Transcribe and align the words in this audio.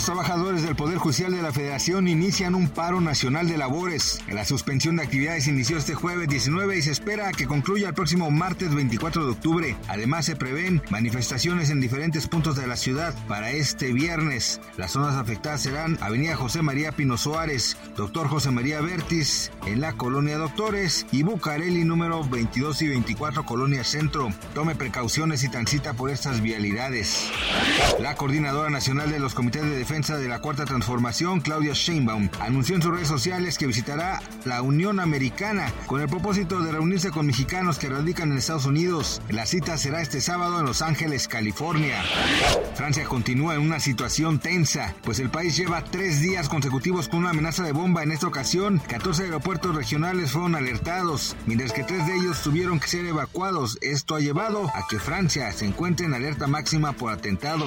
Los 0.00 0.06
trabajadores 0.06 0.62
del 0.62 0.76
Poder 0.76 0.96
Judicial 0.96 1.30
de 1.30 1.42
la 1.42 1.52
Federación 1.52 2.08
inician 2.08 2.54
un 2.54 2.70
paro 2.70 3.02
nacional 3.02 3.46
de 3.46 3.58
labores. 3.58 4.22
La 4.30 4.46
suspensión 4.46 4.96
de 4.96 5.02
actividades 5.02 5.46
inició 5.46 5.76
este 5.76 5.92
jueves 5.92 6.26
19 6.26 6.78
y 6.78 6.80
se 6.80 6.90
espera 6.90 7.30
que 7.32 7.46
concluya 7.46 7.88
el 7.88 7.94
próximo 7.94 8.30
martes 8.30 8.74
24 8.74 9.26
de 9.26 9.32
octubre. 9.32 9.76
Además, 9.88 10.24
se 10.24 10.36
prevén 10.36 10.80
manifestaciones 10.88 11.68
en 11.68 11.82
diferentes 11.82 12.28
puntos 12.28 12.56
de 12.56 12.66
la 12.66 12.76
ciudad 12.76 13.14
para 13.28 13.50
este 13.50 13.92
viernes. 13.92 14.62
Las 14.78 14.92
zonas 14.92 15.16
afectadas 15.16 15.60
serán 15.60 15.98
Avenida 16.00 16.34
José 16.34 16.62
María 16.62 16.92
Pino 16.92 17.18
Suárez, 17.18 17.76
Doctor 17.94 18.26
José 18.28 18.50
María 18.50 18.80
Vértiz, 18.80 19.52
en 19.66 19.82
la 19.82 19.92
Colonia 19.92 20.38
Doctores 20.38 21.04
y 21.12 21.24
Bucareli 21.24 21.84
número 21.84 22.24
22 22.24 22.80
y 22.80 22.88
24 22.88 23.44
Colonia 23.44 23.84
Centro. 23.84 24.30
Tome 24.54 24.74
precauciones 24.74 25.44
y 25.44 25.50
transita 25.50 25.92
por 25.92 26.08
estas 26.08 26.40
vialidades. 26.40 27.28
La 28.00 28.14
Coordinadora 28.14 28.70
Nacional 28.70 29.10
de 29.10 29.20
los 29.20 29.34
Comités 29.34 29.60
de 29.60 29.76
Defensa 29.76 29.89
de 29.90 30.28
la 30.28 30.38
Cuarta 30.38 30.64
Transformación, 30.64 31.40
Claudia 31.40 31.72
Sheinbaum, 31.74 32.28
anunció 32.38 32.76
en 32.76 32.82
sus 32.82 32.92
redes 32.92 33.08
sociales 33.08 33.58
que 33.58 33.66
visitará 33.66 34.22
la 34.44 34.62
Unión 34.62 35.00
Americana 35.00 35.72
con 35.86 36.00
el 36.00 36.08
propósito 36.08 36.60
de 36.60 36.70
reunirse 36.70 37.10
con 37.10 37.26
mexicanos 37.26 37.76
que 37.76 37.88
radican 37.88 38.30
en 38.30 38.38
Estados 38.38 38.66
Unidos. 38.66 39.20
La 39.30 39.46
cita 39.46 39.76
será 39.78 40.00
este 40.00 40.20
sábado 40.20 40.60
en 40.60 40.66
Los 40.66 40.80
Ángeles, 40.80 41.26
California. 41.26 42.00
Francia 42.76 43.04
continúa 43.04 43.56
en 43.56 43.62
una 43.62 43.80
situación 43.80 44.38
tensa, 44.38 44.94
pues 45.02 45.18
el 45.18 45.28
país 45.28 45.56
lleva 45.56 45.82
tres 45.82 46.20
días 46.20 46.48
consecutivos 46.48 47.08
con 47.08 47.18
una 47.18 47.30
amenaza 47.30 47.64
de 47.64 47.72
bomba. 47.72 48.04
En 48.04 48.12
esta 48.12 48.28
ocasión, 48.28 48.80
14 48.86 49.24
aeropuertos 49.24 49.74
regionales 49.74 50.30
fueron 50.30 50.54
alertados, 50.54 51.34
mientras 51.46 51.72
que 51.72 51.82
tres 51.82 52.06
de 52.06 52.14
ellos 52.14 52.42
tuvieron 52.42 52.78
que 52.78 52.86
ser 52.86 53.06
evacuados. 53.06 53.76
Esto 53.80 54.14
ha 54.14 54.20
llevado 54.20 54.68
a 54.68 54.86
que 54.88 55.00
Francia 55.00 55.52
se 55.52 55.66
encuentre 55.66 56.06
en 56.06 56.14
alerta 56.14 56.46
máxima 56.46 56.92
por 56.92 57.12
atentado. 57.12 57.66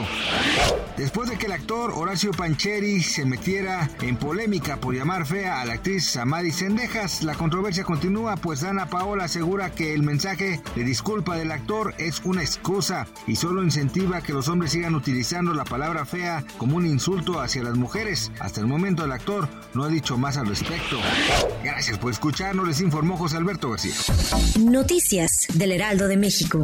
Después 0.95 1.29
de 1.29 1.37
que 1.37 1.47
el 1.47 1.51
actor 1.51 1.91
Horacio 1.91 2.12
Pancheri 2.13 3.01
se 3.01 3.25
metiera 3.25 3.89
en 4.01 4.17
polémica 4.17 4.77
por 4.77 4.93
llamar 4.93 5.25
fea 5.25 5.61
a 5.61 5.65
la 5.65 5.73
actriz 5.73 6.05
Samadi 6.05 6.51
Sendejas, 6.51 7.23
la 7.23 7.33
controversia 7.33 7.83
continúa, 7.83 8.35
pues 8.35 8.61
Dana 8.61 8.87
Paola 8.87 9.23
asegura 9.23 9.71
que 9.71 9.95
el 9.95 10.03
mensaje 10.03 10.61
de 10.75 10.83
disculpa 10.83 11.35
del 11.35 11.51
actor 11.51 11.95
es 11.97 12.21
una 12.23 12.43
excusa 12.43 13.07
y 13.25 13.35
solo 13.35 13.63
incentiva 13.63 14.21
que 14.21 14.31
los 14.31 14.47
hombres 14.47 14.73
sigan 14.73 14.93
utilizando 14.93 15.55
la 15.55 15.63
palabra 15.63 16.05
fea 16.05 16.45
como 16.59 16.77
un 16.77 16.85
insulto 16.85 17.41
hacia 17.41 17.63
las 17.63 17.77
mujeres. 17.77 18.31
Hasta 18.39 18.61
el 18.61 18.67
momento 18.67 19.03
el 19.03 19.11
actor 19.11 19.49
no 19.73 19.83
ha 19.83 19.87
dicho 19.87 20.15
más 20.15 20.37
al 20.37 20.45
respecto. 20.45 20.97
Gracias 21.63 21.97
por 21.97 22.11
escucharnos, 22.11 22.67
les 22.67 22.79
informó 22.79 23.17
José 23.17 23.37
Alberto 23.37 23.71
García. 23.71 23.95
Noticias 24.59 25.47
del 25.55 25.71
Heraldo 25.71 26.07
de 26.07 26.17
México. 26.17 26.63